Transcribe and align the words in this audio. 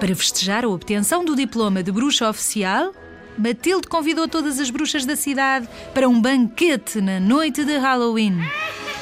Para 0.00 0.14
festejar 0.14 0.62
a 0.62 0.68
obtenção 0.68 1.24
do 1.24 1.34
diploma 1.34 1.82
de 1.82 1.90
bruxa 1.90 2.28
oficial, 2.28 2.92
Matilde 3.38 3.88
convidou 3.88 4.28
todas 4.28 4.60
as 4.60 4.68
bruxas 4.68 5.06
da 5.06 5.16
cidade 5.16 5.66
para 5.94 6.06
um 6.06 6.20
banquete 6.20 7.00
na 7.00 7.18
noite 7.18 7.64
de 7.64 7.78
Halloween. 7.78 8.38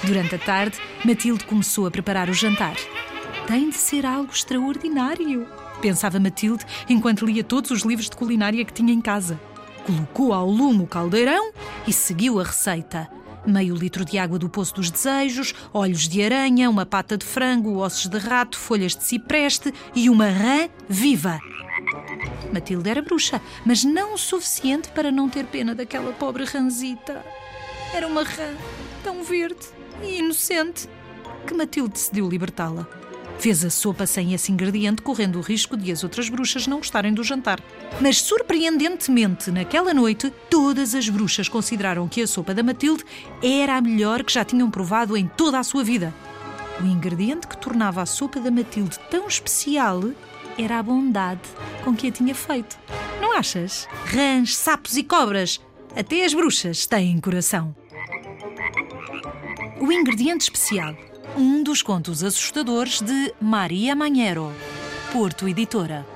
Durante 0.04 0.36
a 0.36 0.38
tarde, 0.38 0.78
Matilde 1.04 1.44
começou 1.46 1.86
a 1.86 1.90
preparar 1.90 2.30
o 2.30 2.32
jantar. 2.32 2.76
Tem 3.46 3.70
de 3.70 3.76
ser 3.76 4.06
algo 4.06 4.32
extraordinário, 4.32 5.48
pensava 5.82 6.20
Matilde 6.20 6.64
enquanto 6.88 7.26
lia 7.26 7.42
todos 7.42 7.72
os 7.72 7.82
livros 7.82 8.08
de 8.08 8.16
culinária 8.16 8.64
que 8.64 8.72
tinha 8.72 8.92
em 8.92 9.00
casa. 9.00 9.38
Colocou 9.84 10.32
ao 10.32 10.48
lume 10.48 10.84
o 10.84 10.86
caldeirão 10.86 11.52
e 11.88 11.92
seguiu 11.92 12.38
a 12.38 12.44
receita. 12.44 13.10
Meio 13.46 13.74
litro 13.74 14.04
de 14.04 14.18
água 14.18 14.38
do 14.38 14.48
Poço 14.48 14.74
dos 14.74 14.90
Desejos, 14.90 15.54
olhos 15.72 16.08
de 16.08 16.22
aranha, 16.22 16.70
uma 16.70 16.86
pata 16.86 17.16
de 17.16 17.26
frango, 17.26 17.78
ossos 17.78 18.06
de 18.06 18.18
rato, 18.18 18.56
folhas 18.58 18.96
de 18.96 19.04
cipreste 19.04 19.72
e 19.94 20.08
uma 20.08 20.28
rã 20.28 20.68
viva. 20.88 21.38
Matilde 22.52 22.88
era 22.88 23.02
bruxa, 23.02 23.40
mas 23.64 23.84
não 23.84 24.14
o 24.14 24.18
suficiente 24.18 24.88
para 24.90 25.10
não 25.10 25.28
ter 25.28 25.44
pena 25.44 25.74
daquela 25.74 26.12
pobre 26.12 26.44
ranzita. 26.44 27.24
Era 27.92 28.06
uma 28.06 28.22
rã 28.22 28.54
tão 29.02 29.22
verde 29.22 29.66
e 30.02 30.20
inocente 30.20 30.88
que 31.46 31.54
Matilde 31.54 31.92
decidiu 31.92 32.28
libertá-la. 32.28 33.03
Fez 33.38 33.64
a 33.64 33.70
sopa 33.70 34.06
sem 34.06 34.32
esse 34.32 34.50
ingrediente, 34.50 35.02
correndo 35.02 35.38
o 35.38 35.42
risco 35.42 35.76
de 35.76 35.92
as 35.92 36.02
outras 36.02 36.28
bruxas 36.28 36.66
não 36.66 36.78
gostarem 36.78 37.12
do 37.12 37.22
jantar. 37.22 37.60
Mas, 38.00 38.20
surpreendentemente, 38.20 39.50
naquela 39.50 39.92
noite, 39.92 40.32
todas 40.48 40.94
as 40.94 41.08
bruxas 41.08 41.48
consideraram 41.48 42.08
que 42.08 42.22
a 42.22 42.26
sopa 42.26 42.54
da 42.54 42.62
Matilde 42.62 43.04
era 43.42 43.76
a 43.76 43.80
melhor 43.80 44.24
que 44.24 44.32
já 44.32 44.44
tinham 44.44 44.70
provado 44.70 45.16
em 45.16 45.26
toda 45.26 45.58
a 45.58 45.64
sua 45.64 45.84
vida. 45.84 46.14
O 46.80 46.86
ingrediente 46.86 47.46
que 47.46 47.56
tornava 47.56 48.02
a 48.02 48.06
sopa 48.06 48.40
da 48.40 48.50
Matilde 48.50 48.98
tão 49.10 49.28
especial 49.28 50.00
era 50.58 50.78
a 50.78 50.82
bondade 50.82 51.42
com 51.84 51.94
que 51.94 52.08
a 52.08 52.12
tinha 52.12 52.34
feito. 52.34 52.78
Não 53.20 53.36
achas? 53.36 53.88
Rãs, 54.06 54.56
sapos 54.56 54.96
e 54.96 55.02
cobras. 55.02 55.60
Até 55.94 56.24
as 56.24 56.34
bruxas 56.34 56.86
têm 56.86 57.20
coração. 57.20 57.74
O 59.80 59.92
ingrediente 59.92 60.44
especial. 60.44 60.96
Um 61.36 61.62
dos 61.62 61.82
contos 61.82 62.22
assustadores 62.22 63.00
de 63.00 63.34
Maria 63.40 63.96
Manhero. 63.96 64.52
Porto 65.12 65.48
Editora. 65.48 66.06